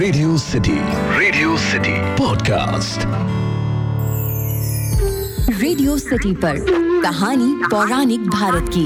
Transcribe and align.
Radio 0.00 0.36
city 0.38 0.72
radio 1.18 1.56
city 1.58 1.92
podcast 2.18 3.00
radio 5.60 5.96
city 5.98 6.32
पर 6.34 6.56
कहानी 7.02 7.52
पौराणिक 7.70 8.20
भारत 8.20 8.70
की। 8.76 8.84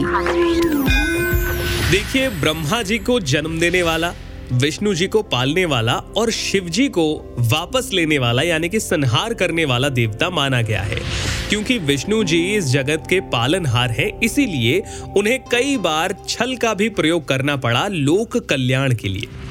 देखिए 1.90 2.28
ब्रह्मा 2.40 2.82
जी 2.82 2.98
को 2.98 3.20
जन्म 3.32 3.58
देने 3.60 3.82
वाला 3.82 4.12
विष्णु 4.52 4.94
जी 4.94 5.06
को 5.06 5.22
पालने 5.22 5.64
वाला 5.64 5.94
और 6.16 6.30
शिव 6.30 6.68
जी 6.68 6.88
को 6.88 7.06
वापस 7.52 7.90
लेने 7.92 8.18
वाला 8.18 8.42
यानी 8.42 8.68
कि 8.68 8.80
संहार 8.80 9.34
करने 9.34 9.64
वाला 9.64 9.88
देवता 9.88 10.30
माना 10.30 10.62
गया 10.62 10.82
है। 10.82 11.00
क्योंकि 11.48 11.78
विष्णु 11.78 12.22
जी 12.24 12.42
इस 12.56 12.64
जगत 12.64 13.06
के 13.10 13.20
पालनहार 13.20 13.90
हैं 13.90 14.10
इसीलिए 14.20 14.82
उन्हें 15.16 15.38
कई 15.52 15.76
बार 15.76 16.16
छल 16.28 16.56
का 16.56 16.74
भी 16.74 16.88
प्रयोग 16.88 17.28
करना 17.28 17.56
पड़ा 17.56 17.86
लोक 17.88 18.36
कल्याण 18.36 18.94
के 18.94 19.08
लिए। 19.08 19.43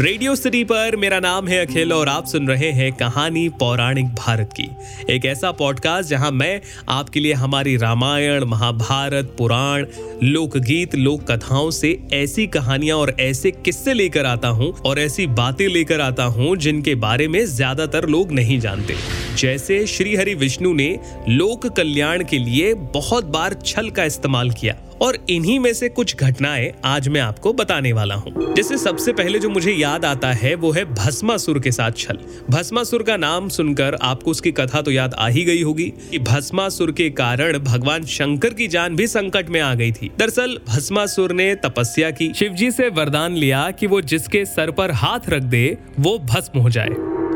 रेडियो 0.00 0.34
सिटी 0.36 0.62
पर 0.64 0.94
मेरा 0.96 1.18
नाम 1.20 1.48
है 1.48 1.58
अखिल 1.66 1.92
और 1.92 2.08
आप 2.08 2.26
सुन 2.26 2.46
रहे 2.48 2.70
हैं 2.72 2.92
कहानी 2.92 3.48
पौराणिक 3.58 4.06
भारत 4.14 4.50
की। 4.52 4.68
एक 5.14 5.24
ऐसा 5.24 5.50
पॉडकास्ट 5.52 6.08
जहाँ 6.08 6.30
मैं 6.30 6.60
आपके 6.88 7.20
लिए 7.20 7.32
हमारी 7.32 7.76
रामायण, 7.76 8.44
महाभारत, 8.44 9.34
पुराण, 9.38 9.84
लोकगीत 10.22 10.94
लोक 10.94 11.30
कथाओं 11.30 11.70
से 11.70 11.90
ऐसी 12.12 12.46
कहानियाँ 12.46 12.96
और 12.96 13.14
ऐसे 13.20 13.50
किस्से 13.50 13.94
लेकर 13.94 14.26
आता 14.26 14.48
हूँ 14.48 14.72
और 14.86 14.98
ऐसी 14.98 15.26
बातें 15.26 15.66
लेकर 15.68 16.00
आता 16.00 16.24
हूँ 16.28 16.56
जिनके 16.56 16.94
बारे 16.94 17.26
में 17.28 17.44
ज़्यादातर 17.46 18.08
लोग 18.08 18.32
नहीं 18.32 18.58
जानते। 18.60 18.94
जैसे 19.38 19.86
श्री 19.86 20.16
हरि 20.16 20.34
विष्णु 20.34 20.72
ने 20.72 20.88
लोक 21.28 21.66
कल्याण 21.66 22.24
के 22.24 22.38
लिए 22.38 22.72
बहुत 22.94 23.24
बार 23.26 23.54
छल 23.64 23.90
का 23.90 24.04
इस्तेमाल 24.04 24.50
किया। 24.50 24.76
और 25.02 25.18
इन्हीं 25.30 25.58
में 25.60 25.72
से 25.74 25.88
कुछ 25.88 26.16
घटनाएँ 26.16 26.72
आज 26.84 27.08
मैं 27.08 27.20
आपको 27.20 27.52
बताने 27.52 27.92
वाला 27.92 28.14
हूँ। 28.14 28.54
जैसे 28.54 28.78
सबसे 28.78 29.12
पहले 29.12 29.38
जो 29.38 29.48
मुझे 29.50 29.72
याद 29.72 30.04
आता 30.04 30.32
है, 30.32 30.54
वो 30.54 30.70
है 30.72 30.84
भस्मासुर 30.84 31.58
के 31.60 31.72
साथ 31.72 31.92
छल। 31.92 32.18
भस्मासुर 32.50 33.02
का 33.02 33.16
नाम 33.16 33.48
सुनकर 33.48 33.98
आपको 34.02 34.30
उसकी 34.30 34.52
कथा 34.52 34.82
तो 34.82 34.90
याद 34.90 35.14
आ 35.14 35.28
ही 35.28 35.44
गई 35.44 35.62
होगी 35.62 35.92
कि 36.10 36.18
भस्मासुर 36.18 36.92
के 36.92 37.10
कारण 37.10 37.58
भगवान 37.58 38.04
शंकर 38.04 38.54
की 38.54 38.68
जान 38.68 38.96
भी 38.96 39.06
संकट 39.06 39.48
में 39.48 39.60
आ 39.60 39.74
गई 39.74 39.92
थी। 39.92 40.10
दरअसल 40.18 40.58
भस्मासुर 40.68 41.32
ने 41.32 41.54
तपस्या 41.54 42.10
की। 42.10 42.32
शिवजी 42.34 42.70
से 42.70 42.88
वरदान 42.88 43.32
लिया 43.32 43.70
कि 43.70 43.86
वो 43.86 44.00
जिसके 44.00 44.44
सर 44.44 44.70
पर 44.70 44.90
हाथ 44.90 45.28
रख 45.28 45.42
दे, 45.42 45.78
वो 46.00 46.18
भस्म 46.18 46.60
हो 46.60 46.70
जाए। 46.70 46.88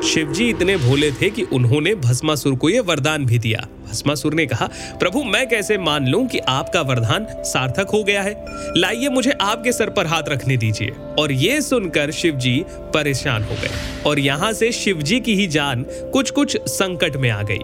शिवजी 0.05 0.48
इतने 0.48 0.77
भोले 0.77 1.11
थे 1.12 1.30
कि 1.30 1.42
उन्होंने 1.42 1.94
भस्मासुर 1.94 2.55
को 2.55 2.70
यह 2.70 2.83
वरदान 2.83 3.27
भी 3.27 3.39
दिया। 3.39 3.66
भस्मासुर 3.89 4.34
ने 4.34 4.47
कहा, 4.47 4.69
प्रभु, 4.98 5.22
मैं 5.25 5.48
कैसे 5.48 5.78
मान 5.78 6.06
लूँ 6.06 6.27
कि 6.27 6.39
आपका 6.39 6.80
वरदान 6.80 7.27
सार्थक 7.30 7.91
हो 7.92 8.05
गया 8.05 8.22
है? 8.22 8.44
लाइए 8.77 9.08
मुझे 9.08 9.30
आपके 9.30 9.72
सर 9.72 9.91
पर 9.91 10.06
हाथ 10.06 10.22
रखने 10.28 10.56
दीजिए। 10.56 10.92
और 11.19 11.33
ये 11.33 11.61
सुनकर 11.61 12.11
शिवजी 12.11 12.64
परेशान 12.94 13.42
हो 13.42 13.55
गए 13.55 13.70
और 14.06 14.19
यहाँ 14.19 14.52
से 14.52 14.72
शिवजी 14.72 15.20
की 15.20 15.34
ही 15.34 15.47
जान 15.47 15.86
कुछ 16.12 16.30
कुछ 16.30 16.56
संकट 16.56 17.17
में 17.17 17.30
आ 17.30 17.42
गई। 17.42 17.61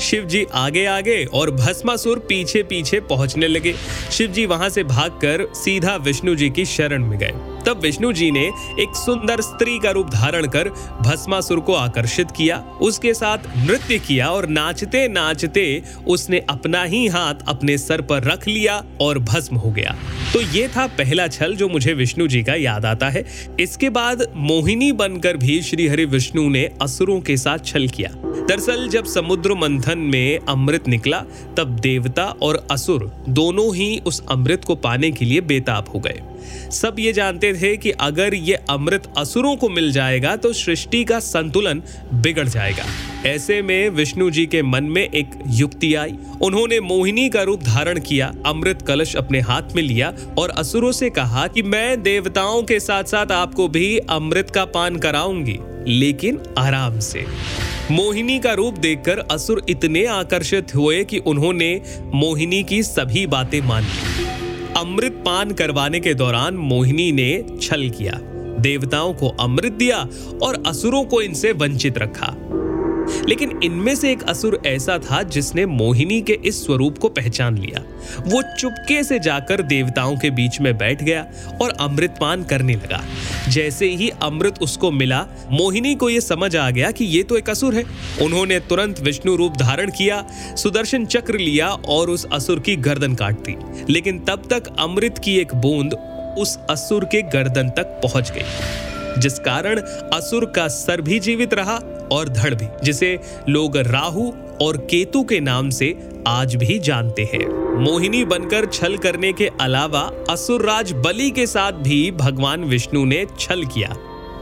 शिव 0.00 0.24
जी 0.24 0.46
आगे 0.54 0.86
आगे 0.86 1.24
और 1.24 1.50
भस्मासुर 1.50 2.18
पीछे 2.18 2.62
पीछे 2.62 3.00
पहुँचने 3.00 3.48
लगे। 3.48 3.74
शिव 4.10 4.30
जी 4.30 4.46
वहाँ 4.46 4.68
से 4.68 4.84
भागकर 4.84 5.46
सीधा 5.54 5.96
विष्णु 5.96 6.34
जी 6.34 6.50
की 6.50 6.64
शरण 6.64 7.04
में 7.04 7.18
गए। 7.18 7.53
तब 7.66 7.80
विष्णु 7.82 8.12
जी 8.12 8.30
ने 8.30 8.44
एक 8.80 8.96
सुंदर 8.96 9.40
स्त्री 9.40 9.78
का 9.78 9.90
रूप 9.90 10.10
धारण 10.10 10.46
कर 10.46 10.68
भस्मासुर 11.02 11.60
को 11.60 11.74
आकर्षित 11.74 12.30
किया, 12.30 12.58
उसके 12.82 13.14
साथ 13.14 13.38
नृत्य 13.58 13.98
किया 13.98 14.28
और 14.28 14.48
नाचते 14.48 15.06
नाचते 15.08 15.82
उसने 16.06 16.38
अपना 16.50 16.82
ही 16.84 17.06
हाथ 17.06 17.48
अपने 17.48 17.78
सर 17.78 18.00
पर 18.00 18.22
रख 18.22 18.46
लिया 18.48 18.82
और 19.00 19.18
भस्म 19.18 19.56
हो 19.56 19.70
गया। 19.70 19.96
तो 20.32 20.40
ये 20.42 20.66
था 20.68 20.86
पहला 20.98 21.26
छल 21.28 21.54
जो 21.54 21.68
मुझे 21.68 21.92
विष्णु 21.92 22.26
जी 22.26 22.42
का 22.42 22.54
याद 22.54 22.84
आता 22.84 23.08
है। 23.08 23.24
इसके 23.60 23.90
बाद 23.90 24.26
मोहिनी 24.36 24.90
बनकर 24.92 25.36
भी 25.36 25.60
श्री 25.62 25.86
हरि 25.88 26.04
विष्णु 26.04 26.48
ने 26.48 26.64
असुरों 26.82 27.20
के 27.20 27.36
साथ 27.36 27.64
छल 27.66 27.88
किया। 27.88 28.10
दरअसल 28.48 28.88
जब 28.88 29.04
समुद्र 29.04 29.54
मंथन 29.54 29.98
में 30.12 30.38
अमृत 30.48 30.88
निकला, 30.88 31.22
तब 31.56 31.76
देवता 31.76 32.24
और 32.42 32.66
असुर 32.70 33.10
दोनों 33.28 33.74
ही 33.74 33.98
उस 34.06 34.22
अमृत 34.30 34.64
को 34.64 34.74
पाने 34.76 35.10
के 35.10 35.24
लिए 35.24 35.40
बेताब 35.40 35.88
हो 35.94 35.98
गए। 35.98 36.20
सब 36.72 36.96
ये 36.98 37.12
जानते 37.12 37.52
थे 37.52 37.76
कि 37.76 37.90
अगर 37.90 38.34
ये 38.34 38.54
अमृत 38.70 39.12
असुरों 39.18 39.56
को 39.56 39.68
मिल 39.68 39.92
जाएगा 39.92 40.36
तो 40.36 40.52
सृष्टि 40.52 41.04
का 41.04 41.18
संतुलन 41.20 41.82
बिगड़ 42.14 42.48
जाएगा। 42.48 42.84
ऐसे 43.26 43.60
में 43.62 43.88
विष्णु 43.90 44.30
जी 44.30 44.46
के 44.46 44.62
मन 44.62 44.84
में 44.84 45.02
एक 45.02 45.30
युक्ति 45.46 45.94
आई। 45.94 46.14
उन्होंने 46.42 46.80
मोहिनी 46.80 47.28
का 47.28 47.42
रूप 47.42 47.62
धारण 47.62 48.00
किया, 48.00 48.32
अमृत 48.46 48.82
कलश 48.82 49.14
अपने 49.16 49.40
हाथ 49.40 49.74
में 49.76 49.82
लिया 49.82 50.12
और 50.38 50.50
असुरों 50.50 50.92
से 50.92 51.10
कहा 51.10 51.46
कि 51.46 51.62
मैं 51.62 52.02
देवताओं 52.02 52.62
के 52.62 52.80
साथ 52.80 53.04
साथ 53.04 53.32
आपको 53.32 53.68
भी 53.68 53.96
अमृत 53.98 54.50
का 54.50 54.64
पान 54.64 54.96
कराऊँगी, 54.96 55.58
लेकिन 55.88 56.40
आराम 56.58 56.98
से। 57.00 57.24
मोहिनी 57.90 58.38
का 58.38 58.52
रूप 58.52 58.78
देखकर 58.78 59.18
असुर 59.30 59.64
इतने 59.68 60.04
आकर्षित 60.06 60.74
हुए 60.74 61.02
कि 61.04 61.18
उन्होंने 61.18 61.80
मोहिनी 62.14 62.62
की 62.64 62.82
सभी 62.82 63.26
बातें 63.26 63.60
मान। 63.60 63.82
ली 63.82 64.23
अमृत 64.76 65.12
पान 65.12 65.50
करवाने 65.50 66.00
के 66.00 66.14
दौरान 66.14 66.54
मोहिनी 66.54 67.12
ने 67.12 67.44
छल 67.62 67.88
किया। 67.90 68.18
देवताओं 68.60 69.14
को 69.14 69.28
अमृत 69.28 69.72
दिया 69.72 70.08
और 70.42 70.62
असुरों 70.66 71.04
को 71.04 71.20
इनसे 71.22 71.52
वंचित 71.52 71.98
रखा। 71.98 72.34
लेकिन 73.28 73.58
इनमें 73.64 73.94
से 73.96 74.10
एक 74.12 74.22
असुर 74.22 74.60
ऐसा 74.66 74.98
था 75.00 75.22
जिसने 75.24 75.66
मोहिनी 75.66 76.20
के 76.20 76.38
इस 76.44 76.64
स्वरूप 76.64 76.98
को 76.98 77.08
पहचान 77.10 77.58
लिया। 77.58 77.82
वो 78.26 78.42
चुपके 78.58 79.02
से 79.04 79.18
जाकर 79.18 79.62
देवताओं 79.64 80.16
के 80.16 80.30
बीच 80.30 80.60
में 80.60 80.76
बैठ 80.78 81.02
गया 81.02 81.26
और 81.62 81.70
अमृत 81.80 82.16
पान 82.20 82.42
करने 82.44 82.74
लगा। 82.74 83.00
जैसे 83.48 83.86
ही 83.86 84.08
अमृत 84.22 84.58
उसको 84.62 84.90
मिला, 84.90 85.24
मोहिनी 85.50 85.94
को 85.94 86.10
यह 86.10 86.20
समझ 86.20 86.54
आ 86.56 86.70
गया 86.70 86.90
कि 86.90 87.04
ये 87.06 87.22
तो 87.22 87.36
एक 87.38 87.50
असुर 87.50 87.74
है। 87.74 87.84
उन्होंने 88.22 88.58
तुरंत 88.60 89.00
विष्णु 89.00 89.36
रूप 89.36 89.56
धारण 89.56 89.90
किया, 89.90 90.24
सुदर्शन 90.56 91.06
चक्र 91.06 91.38
लिया 91.38 91.68
और 91.68 92.10
उस 92.10 92.26
असुर 92.32 92.60
की 92.60 92.76
गर्दन 92.78 93.14
काट 93.14 93.38
दी। 93.40 93.56
लेकिन 93.92 94.18
तब 94.20 94.48
तक 94.50 94.74
अमृत 94.78 95.20
की 95.24 95.36
एक 95.36 95.54
बूंद 95.54 95.94
उस 96.38 96.56
असुर 96.70 97.04
के 97.04 97.20
गर्दन 97.30 97.68
तक 97.68 98.00
पहुँच 98.02 98.30
गई, 98.30 99.20
जिस 99.20 99.38
कारण 99.38 99.80
असुर 100.12 100.44
का 100.46 100.66
सर 100.68 101.00
भी 101.00 101.18
जीवित 101.20 101.54
रहा 101.54 101.78
और 102.12 102.28
धड़ 102.28 102.54
भी, 102.54 102.66
जिसे 102.84 103.18
लोग 103.48 103.76
राहु 103.76 104.32
और 104.62 104.76
केतु 104.76 105.22
के 105.22 105.40
नाम 105.40 105.70
से 105.70 105.98
आज 106.26 106.56
भी 106.56 106.78
जानते 106.78 107.22
हैं। 107.22 107.46
मोहिनी 107.84 108.24
बनकर 108.24 108.66
छल 108.66 108.96
करने 108.96 109.32
के 109.32 109.50
अलावा 109.60 110.10
असुर 110.30 110.62
राज 110.62 110.92
बलि 110.92 111.30
के 111.30 111.46
साथ 111.46 111.72
भी 111.72 112.10
भगवान 112.10 112.64
विष्णु 112.64 113.04
ने 113.04 113.26
छल 113.38 113.64
किया। 113.64 113.96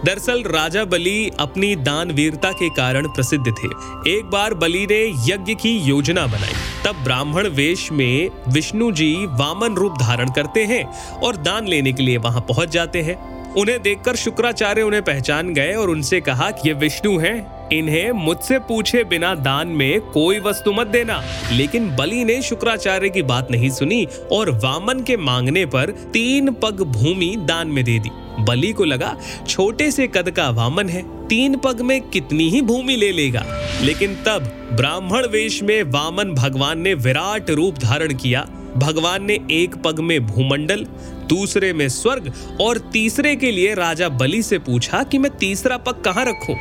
दरअसल 0.04 0.42
राजा 0.42 0.84
बलि 0.84 1.30
अपनी 1.40 1.76
दान 1.76 2.10
वीरता 2.10 2.52
के 2.52 2.68
कारण 2.68 3.08
प्रसिद्ध 3.08 3.46
थे। 3.46 3.68
एक 4.10 4.30
बार 4.32 4.54
बलि 4.54 4.86
ने 4.90 5.32
यज्ञ 5.32 5.54
की 5.54 5.78
योजना 5.78 6.26
बनाई। 6.26 6.54
तब 6.86 7.04
ब्राह्मण 7.04 7.48
वेश 7.48 7.92
में 7.92 8.30
विष्णु 8.48 8.92
जी 8.92 9.14
वामन 9.26 9.74
रूप 9.74 9.92
धारण 10.00 10.30
करते 10.30 10.64
हैं 10.64 10.84
और 11.20 11.36
दान 11.36 11.66
लेने 11.66 11.92
के 11.92 12.02
लिए 12.02 12.16
वहाँ 12.16 12.40
पहुँच 12.40 12.68
जाते 12.68 13.02
हैं। 13.02 13.31
उन्हें 13.58 13.82
देखकर 13.82 14.16
शुक्राचार्य 14.16 14.82
उन्हें 14.82 15.02
पहचान 15.02 15.54
गए 15.54 15.72
और 15.72 15.90
उनसे 15.90 16.20
कहा 16.20 16.50
कि 16.50 16.68
ये 16.68 16.74
विष्णु 16.74 17.18
हैं। 17.18 17.68
इन्हें 17.68 18.12
मुझसे 18.12 18.58
पूछे 18.58 19.04
बिना 19.04 19.34
दान 19.34 19.68
में 19.68 20.00
कोई 20.00 20.40
वस्तु 20.40 20.72
मत 20.72 20.86
देना। 20.86 21.22
लेकिन 21.52 21.96
बलि 21.96 22.24
ने 22.24 22.42
शुक्राचार्य 22.42 23.08
की 23.08 23.22
बात 23.22 23.50
नहीं 23.50 23.70
सुनी 23.70 24.08
और 24.32 24.50
वामन 24.50 25.02
के 25.02 25.16
मांगने 25.16 25.66
पर 25.66 25.90
तीन 25.90 26.52
पग 26.52 26.80
भूमि 26.82 27.36
दान 27.38 27.68
में 27.68 27.84
दे 27.84 27.98
दी। 27.98 28.10
बलि 28.40 28.72
को 28.72 28.84
लगा, 28.84 29.16
छोटे 29.48 29.90
से 29.90 30.06
कद 30.06 30.30
का 30.30 30.50
वामन 30.50 30.88
है, 30.88 31.26
तीन 31.26 31.56
पग 31.56 31.80
में 31.80 32.00
कितनी 32.00 32.50
ही 32.50 32.62
भूमि 32.62 32.96
ले 32.96 33.12
लेगा। 33.12 33.46
लेकिन 33.82 34.14
तब 34.14 34.68
ब्राह्मण 34.72 35.26
वेश 35.26 35.62
में 35.62 35.82
वामन 35.82 36.24
भगवान 36.24 36.80
ने 36.80 36.94
विराट 36.94 37.50
रूप 37.50 37.78
धारण 37.78 38.14
किया। 38.14 38.48
भगवान 38.76 39.24
ने 39.24 39.38
एक 39.50 39.74
पग 39.74 40.00
में 40.00 40.26
भूमंडल 40.26 40.86
दूसरे 41.28 41.72
में 41.72 41.88
स्वर्ग 41.88 42.32
और 42.60 42.78
तीसरे 42.92 43.34
के 43.36 43.50
लिए 43.50 43.74
राजा 43.74 44.08
बलि 44.10 44.42
से 44.42 44.58
पूछा 44.60 45.02
कि 45.02 45.18
मैं 45.18 45.30
तीसरा 45.30 45.76
पग 45.78 46.02
कहाँ 46.04 46.24
रखूँ? 46.24 46.56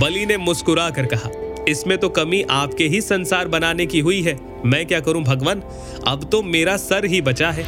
बलि 0.00 0.26
ने 0.26 0.36
मुस्कुरा 0.36 0.88
कर 0.90 1.06
कहा, 1.06 1.30
इसमें 1.68 1.96
तो 1.98 2.08
कमी 2.08 2.42
आपके 2.50 2.84
ही 2.84 3.00
संसार 3.00 3.48
बनाने 3.48 3.86
की 3.86 4.00
हुई 4.00 4.20
है। 4.22 4.38
मैं 4.64 4.84
क्या 4.86 5.00
करूँ 5.00 5.22
भगवान? 5.24 5.62
अब 6.06 6.28
तो 6.32 6.42
मेरा 6.42 6.76
सर 6.76 7.04
ही 7.04 7.20
बचा 7.22 7.50
है। 7.50 7.64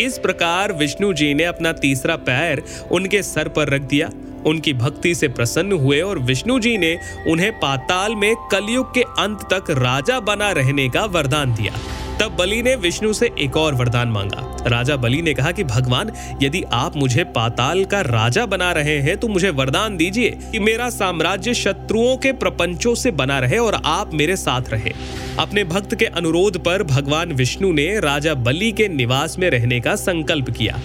इस 0.00 0.18
प्रकार 0.18 0.72
विष्णु 0.72 1.12
जी 1.12 1.32
ने 1.34 1.44
अपना 1.44 1.72
तीसरा 1.74 2.16
पैर 2.18 2.62
उनके 2.92 3.22
सर 3.22 3.48
पर 3.48 3.68
रख 3.68 3.82
दिया। 3.82 4.10
उनकी 4.46 4.72
भक्ति 4.72 5.14
से 5.14 5.28
प्रसन्न 5.28 5.72
हुए 5.72 6.00
और 6.00 6.18
विष्णु 6.18 6.58
जी 6.58 6.76
ने 6.78 6.96
उन्हें 7.28 7.52
पाताल 7.52 8.14
में 8.16 8.34
कलयुग 8.52 8.94
के 8.94 9.02
अंत 9.18 9.42
तक 9.52 9.70
राजा 9.78 10.20
बना 10.20 10.50
रहने 10.52 10.88
का 10.88 11.04
वरदान 11.06 11.54
दिया। 11.54 11.72
तब 12.20 12.36
बलि 12.36 12.62
ने 12.62 12.74
विष्णु 12.74 13.12
से 13.12 13.30
एक 13.38 13.56
और 13.56 13.74
वरदान 13.74 14.08
मांगा। 14.08 14.56
राजा 14.66 14.96
बलि 14.96 15.22
ने 15.22 15.34
कहा 15.34 15.52
कि, 15.52 15.64
भगवान, 15.64 16.10
यदि 16.42 16.62
आप 16.72 16.96
मुझे 16.96 17.24
पाताल 17.24 17.84
का 17.84 18.00
राजा 18.00 18.46
बना 18.46 18.72
रहे 18.72 18.98
हैं 18.98 19.16
तो 19.16 19.28
मुझे 19.28 19.50
वरदान 19.50 19.96
दीजिए 19.96 20.30
कि 20.30 20.58
मेरा 20.58 20.90
साम्राज्य 20.90 21.54
शत्रुओं 21.54 22.16
के 22.16 22.32
प्रपंचों 22.32 22.94
से 22.94 23.10
बना 23.10 23.38
रहे 23.38 23.58
और 23.58 23.74
आप 23.84 24.14
मेरे 24.14 24.36
साथ 24.36 24.68
रहे। 24.68 24.92
अपने 25.38 25.64
भक्त 25.64 25.94
के 25.94 26.04
अनुरोध 26.04 26.64
पर 26.64 26.82
भगवान 26.82 27.32
विष्णु 27.32 27.72
ने 27.72 28.00
राजा 28.00 28.34
बलि 28.34 28.72
के 28.72 28.88
निवास 28.88 29.38
में 29.38 29.50
रहने 29.50 29.80
का 29.80 29.96
संकल्प 29.96 30.50
किया। 30.50 30.80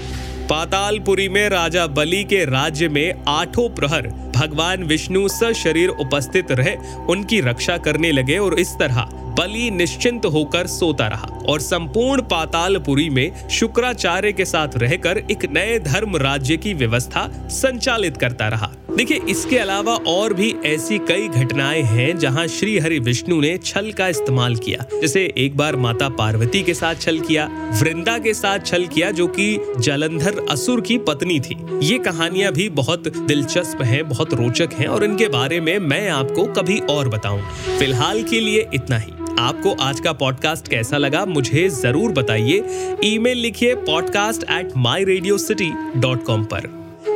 पातालपुरी 0.50 1.30
में 1.30 1.50
राजा 1.50 1.88
बलि 1.88 2.24
के 2.24 2.46
राज्य 2.46 2.90
में 2.90 3.14
आठों 3.28 3.70
प्रहर 3.70 4.08
भगवान 4.36 4.84
विष्णु 4.84 5.28
शरीर 5.28 5.90
उपस्थित 5.90 6.52
रहे, 6.52 6.76
उनकी 7.10 7.42
रक्षा 7.42 7.78
करने 7.78 8.12
लगे 8.12 8.38
और 8.38 8.60
इस 8.60 8.74
तरह 8.80 9.08
बलि 9.38 9.70
निश्चिंत 9.72 10.26
होकर 10.26 10.68
सोता 10.68 11.08
रहा 11.08 11.28
और 11.48 11.60
संपूर्ण 11.60 12.22
पातालपुरी 12.22 13.10
में 13.10 13.50
शुक्राचार्य 13.50 14.32
के 14.32 14.46
साथ 14.46 14.78
रहकर 14.78 15.18
एक 15.32 15.46
नए 15.52 15.80
धर्म 15.80 16.18
राज्य 16.18 16.58
की 16.58 16.74
व्यवस्था 16.74 17.48
संचालित 17.50 18.18
करता 18.18 18.48
रहा। 18.48 18.72
देखिए, 18.98 19.20
इसके 19.30 19.58
अलावा 19.58 19.94
और 20.08 20.34
भी 20.34 20.56
ऐसी 20.66 20.98
कई 20.98 21.28
घटनाएँ 21.28 21.82
हैं 21.82 22.18
जहाँ 22.20 22.48
श्री 22.48 22.78
हरि 22.80 23.00
विष्णु 23.00 23.40
ने 23.42 23.58
छल 23.58 23.92
का 23.92 24.08
इस्तेमाल 24.08 24.56
किया। 24.56 24.86
जैसे 25.02 25.34
एक 25.38 25.58
बार 25.58 25.76
माता 25.76 26.10
पार्वती 26.10 26.62
के 26.64 26.74
साथ 26.74 26.96
छल 26.96 27.20
किया, 27.20 27.50
वृंदा 27.82 28.18
के 28.18 28.34
साथ 28.34 28.60
छल 28.66 28.86
किया, 28.86 29.12
जो 29.12 29.28
कि 29.28 29.58
जलंधर 29.80 30.46
असुर 30.50 30.82
की 30.82 30.98
पत्नी 30.98 31.40
थी। 31.40 31.58
ये 31.84 31.98
कहानियाँ 31.98 32.52
भी 32.54 32.70
बहुत 32.70 33.08
दिलचस्प 33.18 33.82
हैं, 33.82 34.10
बहुत 34.10 34.34
रोचक 34.34 34.70
हैं 34.74 34.88
और 34.88 35.04
इनके 35.04 35.28
बारे 35.28 35.60
में 35.60 35.80
मैं 35.80 36.10
आपको 36.10 36.46
कभी 36.46 36.80
और 36.80 37.10
बताऊँ। 37.10 37.42
फ़िलहाल 37.80 38.24
के 38.24 38.40
लिए 38.40 38.68
इतना 38.74 38.98
ही। 38.98 39.25
आपको 39.40 39.72
आज 39.82 40.00
का 40.00 40.12
पॉडकास्ट 40.14 40.68
कैसा 40.68 40.98
लगा, 40.98 41.26
मुझे 41.26 41.68
ज़रूर 41.70 42.12
बताइए। 42.12 42.64
ईमेल 43.04 43.38
लिखिए 43.38 43.74
podcast 43.76 44.44
at 44.52 44.72
my 44.78 45.04
radio 45.04 45.38
city 45.38 45.72
dot 45.98 46.24
com 46.26 46.44
पर। 46.44 46.70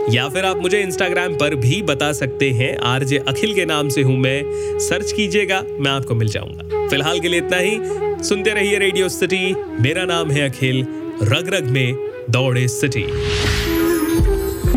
या 0.09 0.27
फिर 0.29 0.45
आप 0.45 0.57
मुझे 0.57 0.81
इंस्टाग्राम 0.81 1.33
पर 1.33 1.55
भी 1.55 1.81
बता 1.81 2.11
सकते 2.11 2.49
हैं। 2.51 2.77
आरजे 2.85 3.17
अखिल 3.27 3.53
के 3.55 3.65
नाम 3.65 3.89
से 3.89 4.01
हूँ 4.01 4.17
मैं। 4.17 4.41
सर्च 4.79 5.11
कीजिएगा, 5.11 5.63
मैं 5.79 5.91
आपको 5.91 6.15
मिल 6.15 6.29
जाऊँगा। 6.29 6.87
फ़िलहाल 6.87 7.19
के 7.19 7.27
लिए 7.27 7.39
इतना 7.39 7.57
ही। 7.57 8.23
सुनते 8.23 8.53
रहिए 8.53 8.77
रेडियो 8.77 9.09
सिटी 9.09 9.53
मेरा 9.79 10.05
नाम 10.05 10.31
है 10.31 10.49
अखिल। 10.49 10.85
रग 11.23 11.53
रग 11.53 11.69
में 11.69 11.95
दौड़े 12.29 12.67
सिटी 12.67 13.05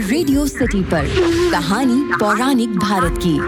रेडियो 0.02 0.46
सिटी 0.46 0.80
पर 0.84 1.06
कहानी 1.52 2.02
पौराणिक 2.20 2.76
भारत 2.78 3.18
की। 3.26 3.38